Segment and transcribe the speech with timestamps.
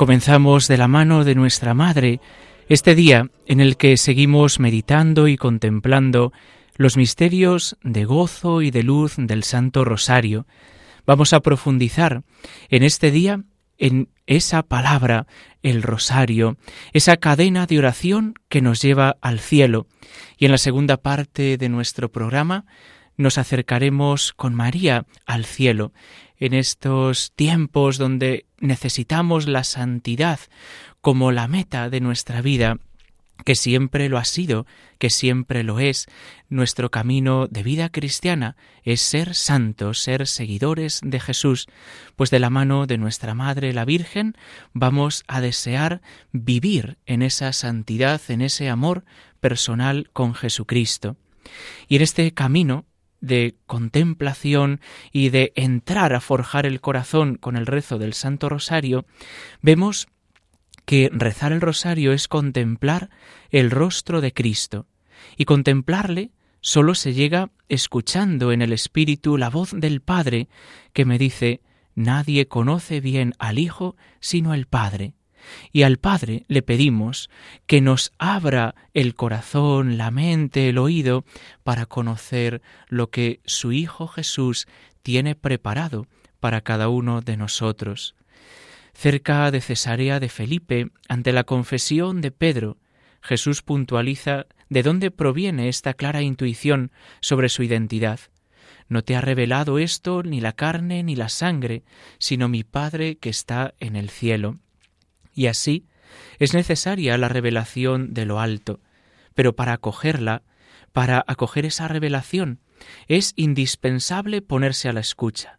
[0.00, 2.20] Comenzamos de la mano de nuestra Madre
[2.70, 6.32] este día en el que seguimos meditando y contemplando
[6.76, 10.46] los misterios de gozo y de luz del Santo Rosario.
[11.04, 12.22] Vamos a profundizar
[12.70, 13.44] en este día
[13.76, 15.26] en esa palabra,
[15.62, 16.56] el rosario,
[16.94, 19.86] esa cadena de oración que nos lleva al cielo.
[20.38, 22.64] Y en la segunda parte de nuestro programa
[23.18, 25.92] nos acercaremos con María al cielo,
[26.38, 30.38] en estos tiempos donde necesitamos la santidad
[31.00, 32.76] como la meta de nuestra vida,
[33.44, 34.66] que siempre lo ha sido,
[34.98, 36.06] que siempre lo es.
[36.48, 41.66] Nuestro camino de vida cristiana es ser santos, ser seguidores de Jesús,
[42.16, 44.36] pues de la mano de nuestra Madre la Virgen
[44.72, 49.04] vamos a desear vivir en esa santidad, en ese amor
[49.40, 51.16] personal con Jesucristo.
[51.88, 52.84] Y en este camino
[53.20, 54.80] de contemplación
[55.12, 59.06] y de entrar a forjar el corazón con el rezo del Santo Rosario,
[59.62, 60.08] vemos
[60.84, 63.10] que rezar el rosario es contemplar
[63.50, 64.86] el rostro de Cristo,
[65.36, 70.48] y contemplarle solo se llega escuchando en el Espíritu la voz del Padre
[70.92, 71.60] que me dice
[71.94, 75.14] Nadie conoce bien al Hijo sino el Padre
[75.72, 77.30] y al Padre le pedimos
[77.66, 81.24] que nos abra el corazón, la mente, el oído,
[81.62, 84.66] para conocer lo que su Hijo Jesús
[85.02, 86.06] tiene preparado
[86.40, 88.14] para cada uno de nosotros.
[88.92, 92.76] Cerca de Cesarea de Felipe, ante la confesión de Pedro,
[93.22, 96.90] Jesús puntualiza de dónde proviene esta clara intuición
[97.20, 98.20] sobre su identidad.
[98.88, 101.84] No te ha revelado esto ni la carne ni la sangre,
[102.18, 104.58] sino mi Padre que está en el cielo.
[105.34, 105.86] Y así
[106.38, 108.80] es necesaria la revelación de lo alto,
[109.34, 110.42] pero para acogerla,
[110.92, 112.60] para acoger esa revelación,
[113.08, 115.58] es indispensable ponerse a la escucha.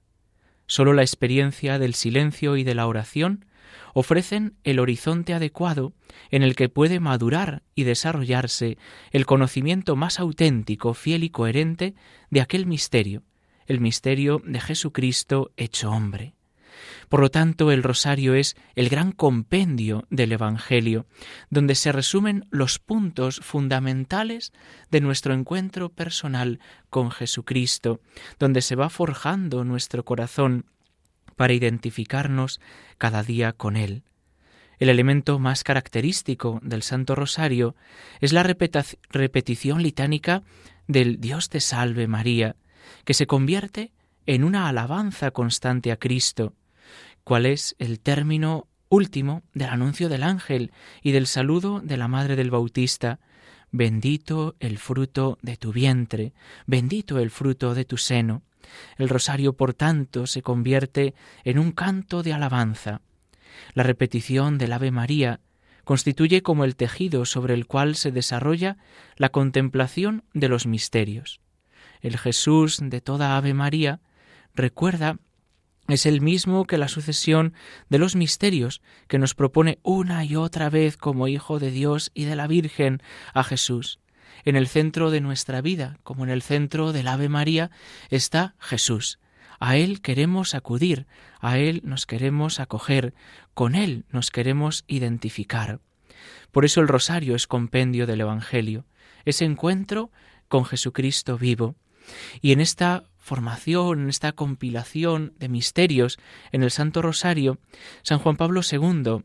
[0.67, 3.45] Solo la experiencia del silencio y de la oración
[3.93, 5.93] ofrecen el horizonte adecuado
[6.29, 8.77] en el que puede madurar y desarrollarse
[9.11, 11.95] el conocimiento más auténtico, fiel y coherente
[12.29, 13.23] de aquel misterio,
[13.65, 16.35] el misterio de Jesucristo hecho hombre.
[17.09, 21.05] Por lo tanto, el rosario es el gran compendio del Evangelio,
[21.49, 24.53] donde se resumen los puntos fundamentales
[24.89, 26.59] de nuestro encuentro personal
[26.89, 28.01] con Jesucristo,
[28.39, 30.65] donde se va forjando nuestro corazón
[31.35, 32.59] para identificarnos
[32.97, 34.03] cada día con Él.
[34.79, 37.75] El elemento más característico del Santo Rosario
[38.19, 40.41] es la repetición litánica
[40.87, 42.55] del Dios te salve María,
[43.05, 43.91] que se convierte
[44.25, 46.53] en una alabanza constante a Cristo,
[47.23, 50.71] cuál es el término último del anuncio del ángel
[51.01, 53.19] y del saludo de la Madre del Bautista.
[53.71, 56.33] Bendito el fruto de tu vientre,
[56.65, 58.43] bendito el fruto de tu seno.
[58.97, 63.01] El rosario, por tanto, se convierte en un canto de alabanza.
[63.73, 65.39] La repetición del Ave María
[65.83, 68.77] constituye como el tejido sobre el cual se desarrolla
[69.15, 71.39] la contemplación de los misterios.
[72.01, 73.99] El Jesús de toda Ave María
[74.53, 75.17] recuerda
[75.91, 77.53] es el mismo que la sucesión
[77.89, 82.25] de los misterios que nos propone una y otra vez como Hijo de Dios y
[82.25, 83.01] de la Virgen
[83.33, 83.99] a Jesús.
[84.43, 87.69] En el centro de nuestra vida, como en el centro del Ave María,
[88.09, 89.19] está Jesús.
[89.59, 91.05] A Él queremos acudir,
[91.39, 93.13] a Él nos queremos acoger,
[93.53, 95.79] con Él nos queremos identificar.
[96.51, 98.85] Por eso el rosario es compendio del Evangelio,
[99.25, 100.11] ese encuentro
[100.47, 101.75] con Jesucristo vivo.
[102.41, 106.19] Y en esta formación, en esta compilación de misterios
[106.51, 107.59] en el Santo Rosario,
[108.01, 109.23] San Juan Pablo II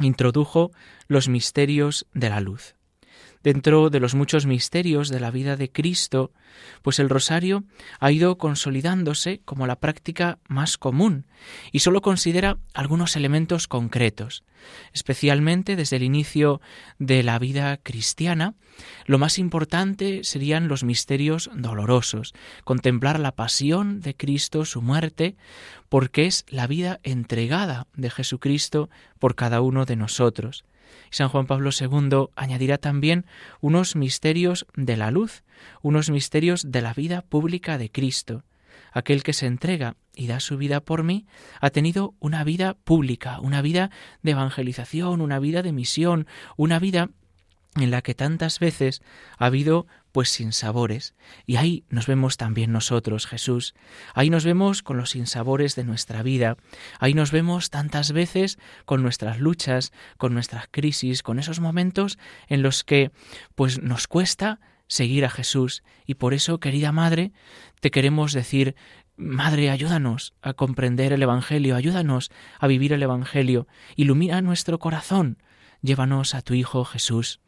[0.00, 0.72] introdujo
[1.08, 2.73] los misterios de la luz
[3.44, 6.32] dentro de los muchos misterios de la vida de Cristo,
[6.82, 7.64] pues el rosario
[8.00, 11.26] ha ido consolidándose como la práctica más común
[11.70, 14.44] y solo considera algunos elementos concretos.
[14.94, 16.62] Especialmente desde el inicio
[16.98, 18.54] de la vida cristiana,
[19.04, 22.32] lo más importante serían los misterios dolorosos,
[22.64, 25.36] contemplar la pasión de Cristo, su muerte,
[25.90, 28.88] porque es la vida entregada de Jesucristo
[29.18, 30.64] por cada uno de nosotros.
[31.10, 33.26] San Juan Pablo II añadirá también
[33.60, 35.44] unos misterios de la luz,
[35.82, 38.44] unos misterios de la vida pública de Cristo.
[38.92, 41.26] aquel que se entrega y da su vida por mí,
[41.60, 43.90] ha tenido una vida pública, una vida
[44.22, 47.10] de evangelización, una vida de misión, una vida
[47.76, 49.02] en la que tantas veces
[49.36, 51.16] ha habido pues sinsabores.
[51.44, 53.74] Y ahí nos vemos también nosotros, Jesús.
[54.14, 56.56] Ahí nos vemos con los sinsabores de nuestra vida.
[57.00, 62.16] Ahí nos vemos tantas veces con nuestras luchas, con nuestras crisis, con esos momentos
[62.46, 63.10] en los que
[63.56, 65.82] pues nos cuesta seguir a Jesús.
[66.06, 67.32] Y por eso, querida Madre,
[67.80, 68.76] te queremos decir
[69.16, 72.30] Madre, ayúdanos a comprender el Evangelio, ayúdanos
[72.60, 73.66] a vivir el Evangelio,
[73.96, 75.38] ilumina nuestro corazón,
[75.82, 77.40] llévanos a tu Hijo Jesús.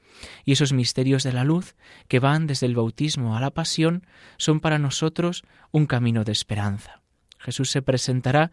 [0.45, 1.75] Y esos misterios de la luz,
[2.09, 7.03] que van desde el bautismo a la pasión, son para nosotros un camino de esperanza.
[7.39, 8.51] Jesús se presentará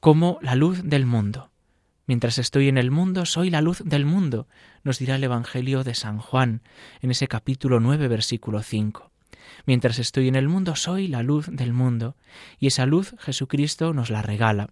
[0.00, 1.50] como la luz del mundo.
[2.06, 4.48] Mientras estoy en el mundo, soy la luz del mundo,
[4.82, 6.62] nos dirá el Evangelio de San Juan,
[7.00, 9.12] en ese capítulo 9, versículo 5.
[9.66, 12.16] Mientras estoy en el mundo, soy la luz del mundo,
[12.58, 14.70] y esa luz Jesucristo nos la regala.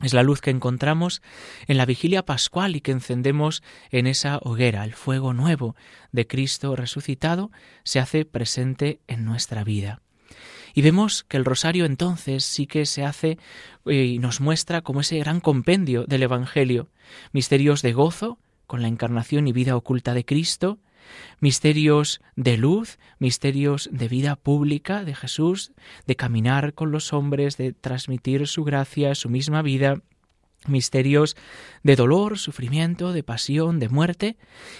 [0.00, 1.22] Es la luz que encontramos
[1.66, 4.84] en la vigilia pascual y que encendemos en esa hoguera.
[4.84, 5.74] El fuego nuevo
[6.12, 7.50] de Cristo resucitado
[7.82, 10.00] se hace presente en nuestra vida.
[10.74, 13.38] Y vemos que el rosario entonces sí que se hace
[13.86, 16.88] eh, y nos muestra como ese gran compendio del Evangelio,
[17.32, 20.78] misterios de gozo con la encarnación y vida oculta de Cristo,
[21.40, 25.72] misterios de luz, misterios de vida pública de Jesús,
[26.06, 30.02] de caminar con los hombres, de transmitir su gracia, su misma vida,
[30.66, 31.36] misterios
[31.82, 34.36] de dolor, sufrimiento, de pasión, de muerte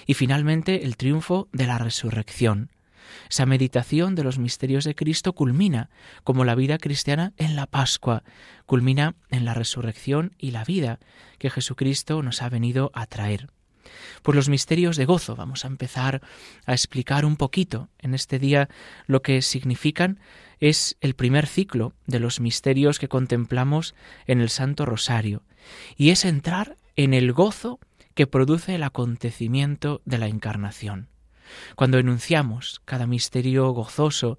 [0.07, 2.71] y finalmente el triunfo de la resurrección.
[3.31, 5.91] Esa meditación de los misterios de Cristo culmina,
[6.25, 8.23] como la vida cristiana, en la Pascua,
[8.67, 10.99] culmina en la resurrección y la vida
[11.39, 13.51] que Jesucristo nos ha venido a traer.
[14.23, 15.37] Pues los misterios de gozo.
[15.37, 16.23] Vamos a empezar
[16.67, 18.69] a explicar un poquito en este día
[19.07, 20.21] lo que significan.
[20.61, 23.95] Es el primer ciclo de los misterios que contemplamos
[24.27, 25.43] en el Santo Rosario
[25.97, 27.79] y es entrar en el gozo
[28.15, 31.09] que produce el acontecimiento de la encarnación.
[31.77, 34.39] Cuando enunciamos cada misterio gozoso,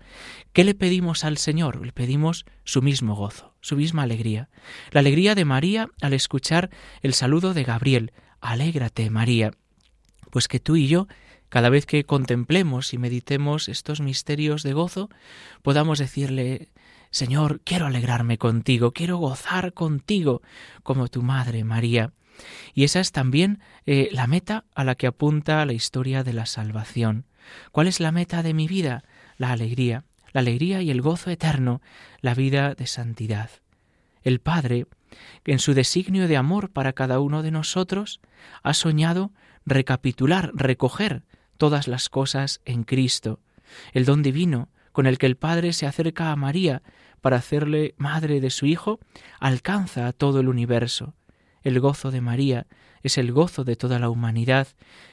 [0.53, 1.85] ¿qué le pedimos al Señor?
[1.85, 4.49] Le pedimos su mismo gozo, su misma alegría.
[4.91, 6.69] La alegría de María al escuchar
[7.01, 8.11] el saludo de Gabriel,
[8.41, 9.51] Alégrate, María.
[10.31, 11.07] Pues que tú y yo,
[11.49, 15.09] cada vez que contemplemos y meditemos estos misterios de gozo,
[15.61, 16.69] podamos decirle,
[17.11, 20.41] Señor, quiero alegrarme contigo, quiero gozar contigo,
[20.83, 22.13] como tu Madre María.
[22.73, 26.45] Y esa es también eh, la meta a la que apunta la historia de la
[26.45, 27.25] salvación.
[27.71, 29.03] ¿Cuál es la meta de mi vida?
[29.37, 31.81] La alegría, la alegría y el gozo eterno,
[32.21, 33.49] la vida de santidad.
[34.21, 34.85] El Padre,
[35.43, 38.19] que en su designio de amor para cada uno de nosotros,
[38.63, 39.31] ha soñado
[39.65, 41.23] recapitular, recoger
[41.57, 43.39] todas las cosas en Cristo,
[43.93, 46.81] el don divino con el que el Padre se acerca a María
[47.21, 48.99] para hacerle madre de su Hijo,
[49.39, 51.13] alcanza a todo el universo.
[51.63, 52.67] El gozo de María
[53.03, 54.67] es el gozo de toda la humanidad,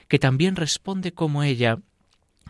[0.09, 1.79] que también responde como ella,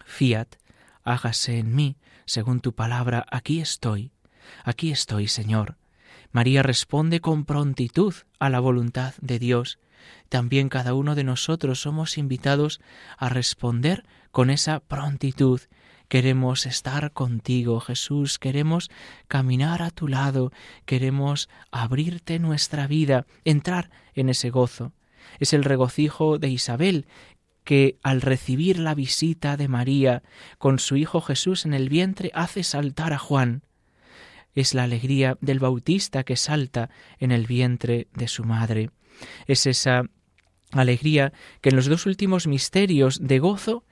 [0.04, 0.56] Fiat,
[1.02, 4.12] hágase en mí, según tu palabra, aquí estoy,
[4.64, 5.76] aquí estoy, Señor.
[6.32, 9.78] María responde con prontitud a la voluntad de Dios.
[10.28, 12.80] También cada uno de nosotros somos invitados
[13.16, 15.60] a responder con esa prontitud
[16.08, 18.90] Queremos estar contigo, Jesús, queremos
[19.26, 20.52] caminar a tu lado,
[20.84, 24.92] queremos abrirte nuestra vida, entrar en ese gozo.
[25.40, 27.06] Es el regocijo de Isabel,
[27.64, 30.22] que al recibir la visita de María
[30.58, 33.62] con su Hijo Jesús en el vientre hace saltar a Juan.
[34.56, 38.90] Es la alegría del Bautista que salta en el vientre de su madre.
[39.46, 40.02] Es esa
[40.72, 43.84] alegría que en los dos últimos misterios de gozo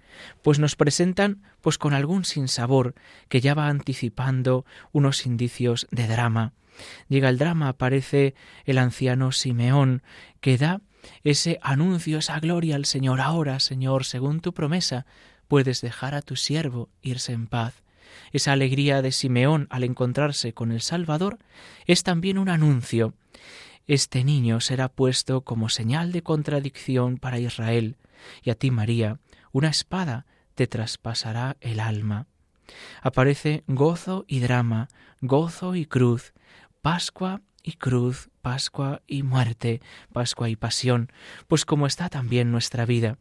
[0.42, 2.94] pues nos presentan pues con algún sinsabor
[3.28, 6.52] que ya va anticipando unos indicios de drama.
[7.08, 10.02] Llega el drama, aparece el anciano Simeón,
[10.40, 10.80] que da
[11.22, 13.20] ese anuncio, esa gloria al Señor.
[13.20, 15.06] Ahora, Señor, según tu promesa,
[15.46, 17.83] puedes dejar a tu siervo irse en paz.
[18.32, 21.38] Esa alegría de Simeón al encontrarse con el Salvador
[21.86, 23.14] es también un anuncio.
[23.86, 27.96] Este niño será puesto como señal de contradicción para Israel,
[28.42, 29.18] y a ti, María,
[29.52, 32.26] una espada te traspasará el alma.
[33.02, 34.88] Aparece gozo y drama,
[35.20, 36.32] gozo y cruz,
[36.80, 39.80] Pascua y cruz, Pascua y muerte,
[40.12, 41.10] Pascua y pasión,
[41.48, 43.18] pues como está también nuestra vida.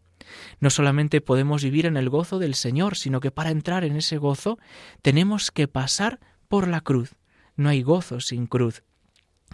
[0.59, 4.17] No solamente podemos vivir en el gozo del Señor, sino que para entrar en ese
[4.17, 4.59] gozo
[5.01, 7.15] tenemos que pasar por la cruz.
[7.55, 8.83] No hay gozo sin cruz.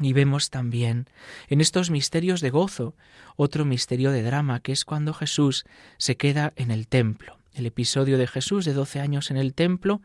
[0.02, 1.10] Y vemos también
[1.50, 2.96] en estos misterios de gozo
[3.36, 5.66] otro misterio de drama, que es cuando Jesús
[5.98, 7.38] se queda en el templo.
[7.54, 10.02] El episodio de Jesús de doce años en el templo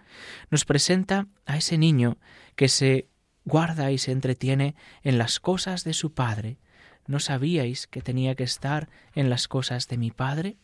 [0.50, 2.18] nos presenta a ese niño
[2.56, 3.08] que se
[3.44, 6.58] guarda y se entretiene en las cosas de su Padre.
[7.06, 10.56] ¿No sabíais que tenía que estar en las cosas de mi Padre?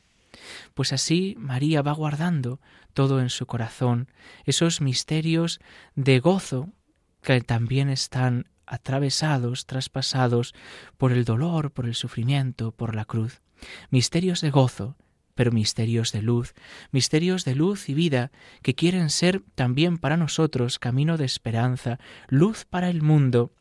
[0.75, 2.61] Pues así María va guardando
[2.95, 4.09] todo en su corazón,
[4.45, 5.61] esos misterios
[5.95, 6.71] de gozo
[7.23, 10.55] que también están atravesados, traspasados
[10.97, 13.43] por el dolor, por el sufrimiento, por la cruz.
[13.91, 14.97] Misterios de gozo,
[15.35, 16.55] pero misterios de luz,
[16.93, 18.31] misterios de luz y vida
[18.63, 23.53] que quieren ser también para nosotros camino de esperanza, luz para el mundo,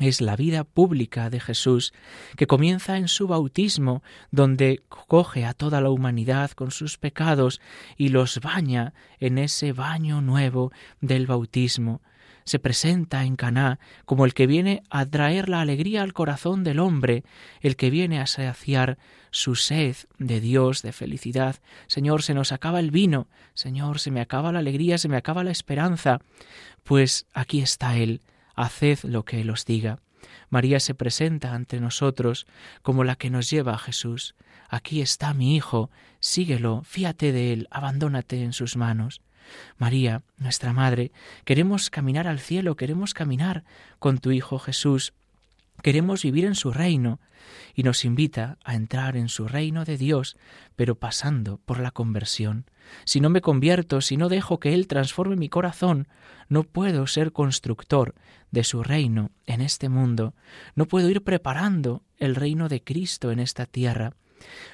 [0.00, 1.92] es la vida pública de Jesús,
[2.36, 7.60] que comienza en su bautismo, donde coge a toda la humanidad con sus pecados
[7.96, 12.00] y los baña en ese baño nuevo del bautismo.
[12.44, 16.78] Se presenta en Caná como el que viene a traer la alegría al corazón del
[16.78, 17.24] hombre,
[17.60, 18.98] el que viene a saciar
[19.30, 21.56] su sed de Dios, de felicidad.
[21.86, 25.44] Señor, se nos acaba el vino, Señor, se me acaba la alegría, se me acaba
[25.44, 26.20] la esperanza.
[26.82, 28.20] Pues aquí está Él,
[28.54, 29.98] haced lo que Él os diga.
[30.50, 32.46] María se presenta ante nosotros
[32.82, 34.34] como la que nos lleva a Jesús.
[34.68, 39.20] Aquí está mi Hijo, síguelo, fíate de Él, abandónate en sus manos.
[39.78, 41.12] María, nuestra Madre,
[41.44, 43.64] queremos caminar al cielo, queremos caminar
[43.98, 45.12] con tu Hijo Jesús,
[45.82, 47.20] Queremos vivir en su reino
[47.74, 50.36] y nos invita a entrar en su reino de Dios,
[50.76, 52.66] pero pasando por la conversión.
[53.04, 56.06] Si no me convierto, si no dejo que Él transforme mi corazón,
[56.48, 58.14] no puedo ser constructor
[58.52, 60.34] de su reino en este mundo,
[60.76, 64.14] no puedo ir preparando el reino de Cristo en esta tierra.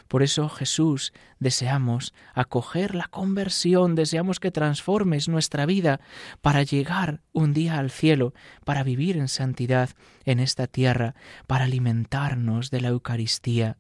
[0.08, 6.00] Por eso Jesús deseamos acoger la conversión, deseamos que transformes nuestra vida
[6.40, 8.34] para llegar un día al cielo,
[8.64, 9.90] para vivir en santidad
[10.24, 11.14] en esta tierra,
[11.46, 13.76] para alimentarnos de la Eucaristía.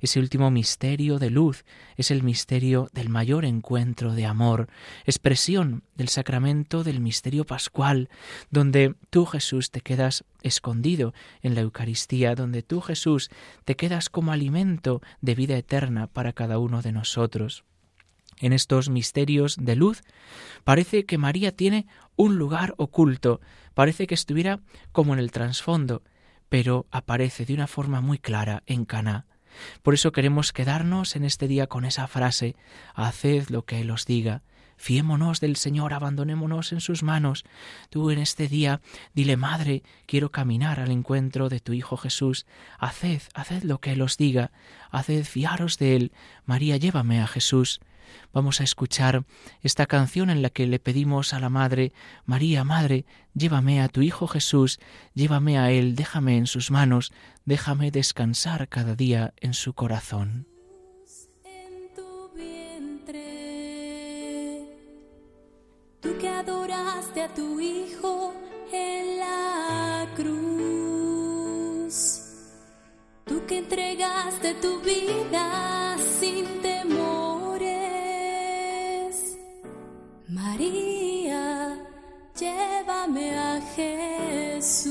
[0.00, 1.64] Ese último misterio de luz
[1.96, 4.68] es el misterio del mayor encuentro de amor,
[5.04, 8.08] expresión del sacramento del misterio pascual,
[8.50, 11.12] donde tú Jesús te quedas escondido
[11.42, 13.30] en la Eucaristía, donde tú Jesús
[13.64, 17.64] te quedas como alimento de vida eterna para cada uno de nosotros.
[18.40, 20.02] En estos misterios de luz
[20.64, 21.86] parece que María tiene
[22.16, 23.40] un lugar oculto,
[23.74, 24.60] parece que estuviera
[24.92, 26.02] como en el trasfondo,
[26.48, 29.26] pero aparece de una forma muy clara en Caná.
[29.82, 32.56] Por eso queremos quedarnos en este día con esa frase,
[32.94, 34.42] haced lo que Él os diga,
[34.80, 37.44] fiémonos del Señor, abandonémonos en sus manos.
[37.90, 38.80] Tú en este día
[39.14, 42.46] dile, Madre, quiero caminar al encuentro de tu Hijo Jesús,
[42.78, 44.52] haced, haced lo que Él os diga,
[44.90, 46.12] haced fiaros de Él.
[46.46, 47.80] María, llévame a Jesús.
[48.32, 49.24] Vamos a escuchar
[49.62, 51.92] esta canción en la que le pedimos a la Madre,
[52.24, 54.78] María, Madre, llévame a tu Hijo Jesús,
[55.14, 57.12] llévame a Él, déjame en sus manos,
[57.44, 60.46] déjame descansar cada día en su corazón.
[61.94, 62.30] Tu
[66.00, 68.34] tú que adoraste a tu Hijo
[68.72, 71.94] en la cruz,
[73.24, 76.59] tú que entregaste tu vida sin
[80.60, 81.80] María,
[82.38, 84.90] llévame a Jesús.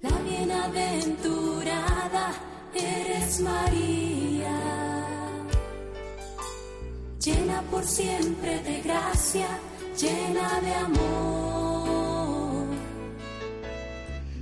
[0.00, 2.34] La bienaventurada
[2.74, 4.60] eres María,
[7.18, 9.46] llena por siempre de gracia,
[9.98, 12.66] llena de amor.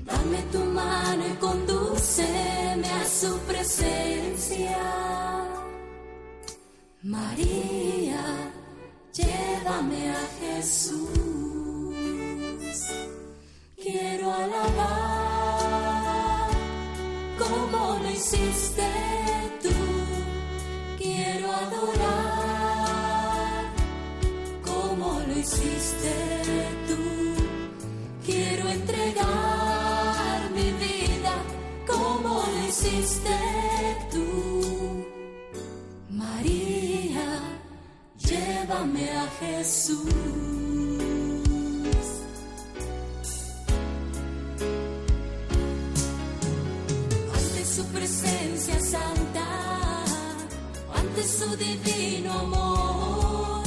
[0.05, 5.13] Dame tu mano y condúceme a su presencia.
[7.05, 8.23] María,
[9.13, 11.11] llévame a Jesús.
[13.77, 15.69] Quiero alabar
[17.37, 18.87] como lo hiciste
[19.61, 19.75] tú.
[20.97, 22.93] Quiero adorar
[24.65, 26.15] como lo hiciste
[26.87, 27.03] tú.
[28.25, 31.35] Quiero entregar mi vida
[31.85, 33.62] como lo hiciste
[47.75, 50.05] su presencia santa,
[50.95, 53.63] ante su divino amor,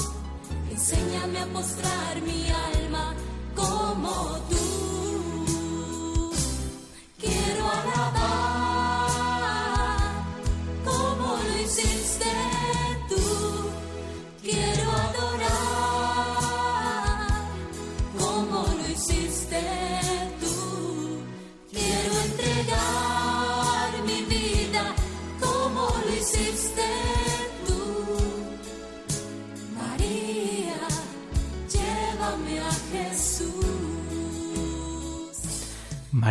[0.69, 2.45] enséñame a mostrar mi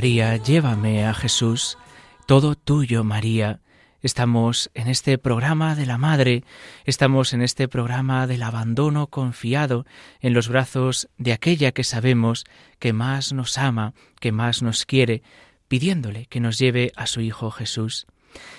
[0.04, 1.78] María, llévame a Jesús,
[2.26, 3.60] todo tuyo, María.
[4.02, 6.44] Estamos en este programa de la Madre,
[6.84, 9.86] estamos en este programa del abandono confiado
[10.20, 12.44] en los brazos de aquella que sabemos
[12.78, 15.22] que más nos ama, que más nos quiere,
[15.68, 18.06] pidiéndole que nos lleve a su Hijo Jesús.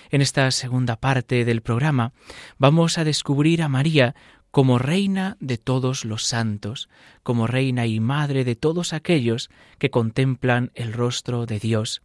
[0.09, 2.11] En esta segunda parte del programa
[2.57, 4.15] vamos a descubrir a María
[4.55, 6.87] como reina de todos los santos,
[7.23, 12.03] como reina y madre de todos aquellos que contemplan el rostro de Dios.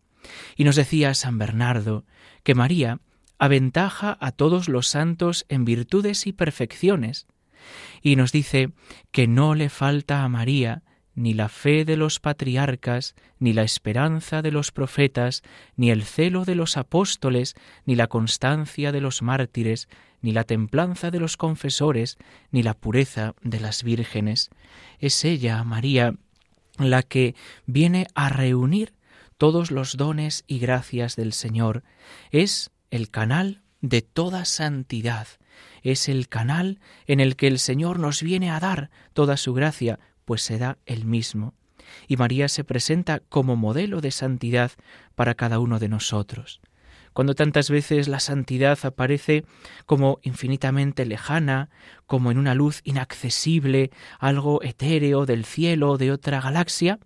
[0.56, 2.04] Y nos decía San Bernardo
[2.42, 2.98] que María
[3.38, 7.28] aventaja a todos los santos en virtudes y perfecciones,
[8.02, 8.72] y nos dice
[9.12, 10.82] que no le falta a María
[11.14, 15.42] ni la fe de los patriarcas, ni la esperanza de los profetas,
[15.76, 17.54] ni el celo de los apóstoles,
[17.84, 19.88] ni la constancia de los mártires,
[20.22, 22.18] ni la templanza de los confesores,
[22.50, 24.50] ni la pureza de las vírgenes.
[24.98, 26.14] Es ella, María,
[26.78, 27.34] la que
[27.66, 28.94] viene a reunir
[29.38, 31.82] todos los dones y gracias del Señor.
[32.30, 35.26] Es el canal de toda santidad.
[35.82, 39.98] Es el canal en el que el Señor nos viene a dar toda su gracia,
[40.24, 41.54] pues se da el mismo.
[42.06, 44.72] Y María se presenta como modelo de santidad
[45.14, 46.60] para cada uno de nosotros
[47.12, 49.44] cuando tantas veces la santidad aparece
[49.86, 51.70] como infinitamente lejana,
[52.06, 56.98] como en una luz inaccesible, algo etéreo del cielo, de otra galaxia,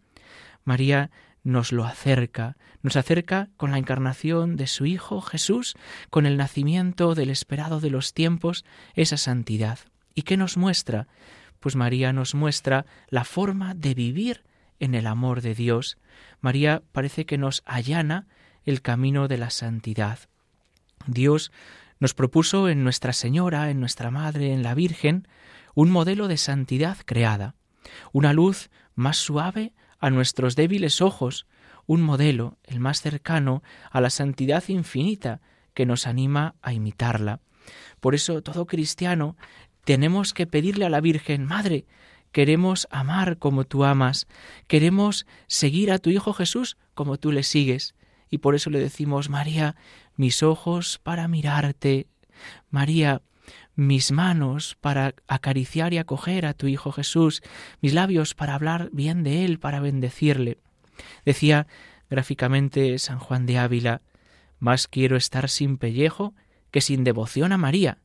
[0.65, 1.11] María
[1.43, 5.75] nos lo acerca, nos acerca con la encarnación de su Hijo Jesús,
[6.11, 9.79] con el nacimiento del esperado de los tiempos, esa santidad.
[10.15, 11.07] ¿Y qué nos muestra?
[11.61, 14.45] Pues María nos muestra la forma de vivir
[14.81, 15.99] en el amor de Dios.
[16.41, 18.27] María parece que nos allana
[18.65, 20.19] el camino de la santidad.
[21.07, 21.53] Dios
[22.01, 25.29] nos propuso en Nuestra Señora, en nuestra Madre, en la Virgen,
[25.75, 27.55] un modelo de santidad creada,
[28.13, 31.47] una luz más suave a nuestros débiles ojos,
[31.87, 35.41] un modelo, el más cercano, a la santidad infinita
[35.75, 37.41] que nos anima a imitarla.
[38.01, 39.37] Por eso todo cristiano
[39.85, 41.87] tenemos que pedirle a la Virgen, Madre,
[42.33, 44.27] queremos amar como tú amas,
[44.67, 47.95] queremos seguir a tu Hijo Jesús como tú le sigues,
[48.31, 49.77] y por eso le decimos, María,
[50.17, 52.09] mis ojos para mirarte,
[52.71, 53.23] María,
[53.77, 57.43] mis manos para acariciar y acoger a tu Hijo Jesús,
[57.81, 60.59] mis labios para hablar bien de Él, para bendecirle.
[61.25, 61.67] Decía
[62.09, 64.03] gráficamente San Juan de Ávila,
[64.59, 66.35] más quiero estar sin pellejo
[66.71, 67.99] que sin devoción a María,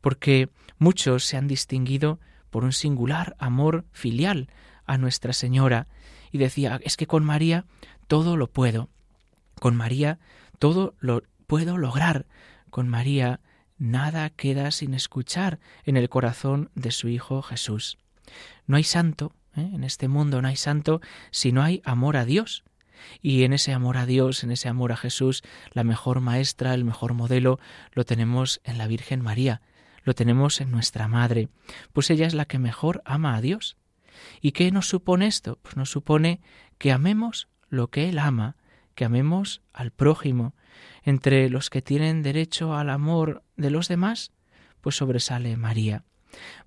[0.00, 4.48] porque muchos se han distinguido por un singular amor filial
[4.84, 5.86] a Nuestra Señora,
[6.32, 7.64] y decía, es que con María
[8.06, 8.88] todo lo puedo.
[9.60, 10.18] Con María
[10.58, 12.26] todo lo puedo lograr.
[12.70, 13.40] Con María
[13.78, 17.98] nada queda sin escuchar en el corazón de su Hijo Jesús.
[18.66, 19.70] No hay santo, ¿eh?
[19.72, 22.64] en este mundo no hay santo si no hay amor a Dios.
[23.20, 25.42] Y en ese amor a Dios, en ese amor a Jesús,
[25.72, 27.58] la mejor maestra, el mejor modelo,
[27.92, 29.60] lo tenemos en la Virgen María,
[30.04, 31.48] lo tenemos en nuestra Madre,
[31.92, 33.76] pues ella es la que mejor ama a Dios.
[34.40, 35.58] ¿Y qué nos supone esto?
[35.62, 36.40] Pues nos supone
[36.78, 38.56] que amemos lo que Él ama,
[39.04, 40.54] amemos al prójimo.
[41.02, 44.32] Entre los que tienen derecho al amor de los demás,
[44.80, 46.04] pues sobresale María.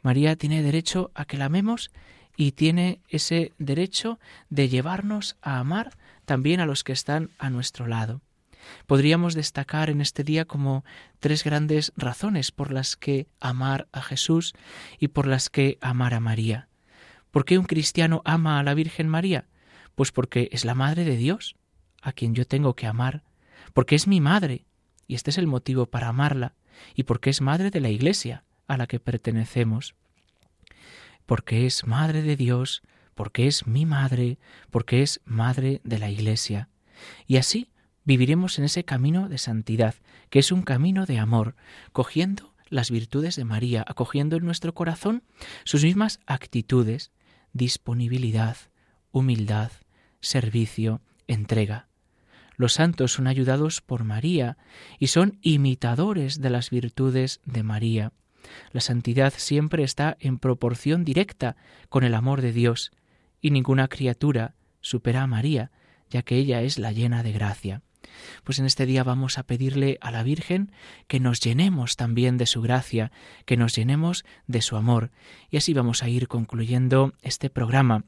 [0.01, 1.91] María tiene derecho a que la amemos
[2.35, 4.19] y tiene ese derecho
[4.49, 8.21] de llevarnos a amar también a los que están a nuestro lado.
[8.87, 10.83] Podríamos destacar en este día como
[11.19, 14.53] tres grandes razones por las que amar a Jesús
[14.99, 16.69] y por las que amar a María.
[17.31, 19.47] ¿Por qué un cristiano ama a la Virgen María?
[19.95, 21.55] Pues porque es la Madre de Dios,
[22.03, 23.23] a quien yo tengo que amar,
[23.73, 24.65] porque es mi madre,
[25.07, 26.53] y este es el motivo para amarla,
[26.93, 29.95] y porque es madre de la Iglesia a la que pertenecemos,
[31.25, 32.83] porque es madre de Dios,
[33.15, 34.37] porque es mi madre,
[34.69, 36.69] porque es madre de la Iglesia.
[37.25, 37.71] Y así
[38.03, 39.95] viviremos en ese camino de santidad,
[40.29, 41.55] que es un camino de amor,
[41.91, 45.23] cogiendo las virtudes de María, acogiendo en nuestro corazón
[45.63, 47.11] sus mismas actitudes,
[47.53, 48.57] disponibilidad,
[49.11, 49.71] humildad,
[50.21, 51.87] servicio, entrega.
[52.55, 54.57] Los santos son ayudados por María
[54.99, 58.11] y son imitadores de las virtudes de María.
[58.71, 61.55] La santidad siempre está en proporción directa
[61.89, 62.91] con el amor de Dios,
[63.41, 65.71] y ninguna criatura supera a María,
[66.09, 67.81] ya que ella es la llena de gracia.
[68.43, 70.71] Pues en este día vamos a pedirle a la Virgen
[71.07, 73.11] que nos llenemos también de su gracia,
[73.45, 75.11] que nos llenemos de su amor.
[75.49, 78.03] Y así vamos a ir concluyendo este programa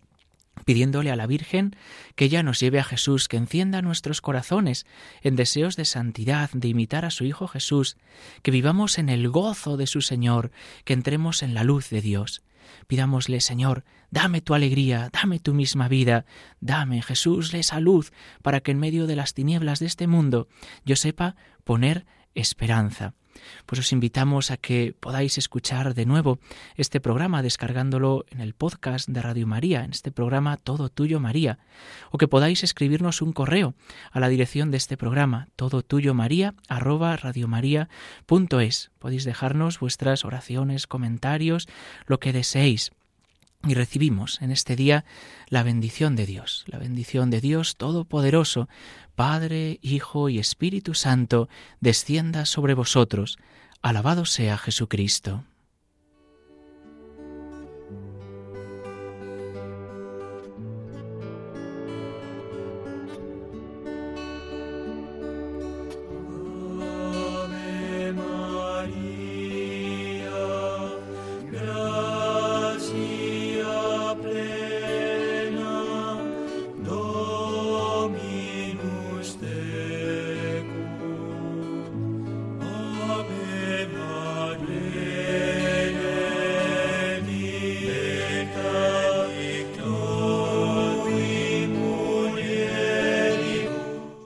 [0.64, 1.76] pidiéndole a la Virgen
[2.16, 4.86] que ella nos lleve a Jesús, que encienda nuestros corazones
[5.22, 7.98] en deseos de santidad, de imitar a su Hijo Jesús,
[8.42, 10.52] que vivamos en el gozo de su Señor,
[10.86, 12.44] que entremos en la luz de Dios.
[12.88, 16.26] Pidámosle, Señor, dame tu alegría, dame tu misma vida,
[16.60, 20.48] dame, Jesús, esa luz, para que en medio de las tinieblas de este mundo
[20.84, 23.14] yo sepa poner esperanza.
[23.66, 26.40] Pues os invitamos a que podáis escuchar de nuevo
[26.76, 31.60] este programa descargándolo en el podcast de Radio María, en este programa Todo Tuyo María,
[32.12, 33.76] o que podáis escribirnos un correo
[34.12, 38.92] a la dirección de este programa, todo tuyo María arroba radiomaria.es.
[39.00, 41.68] Podéis dejarnos vuestras oraciones, comentarios,
[42.08, 42.92] lo que deseéis
[43.64, 45.06] y recibimos en este día
[45.50, 48.70] la bendición de Dios, la bendición de Dios Todopoderoso,
[49.16, 53.38] Padre, Hijo y Espíritu Santo, descienda sobre vosotros.
[53.82, 55.44] Alabado sea Jesucristo.